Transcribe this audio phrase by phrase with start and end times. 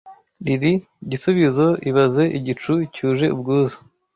[0.45, 0.73] Lili
[1.09, 3.77] gisubizo ibaze igicu cyuje ubwuzu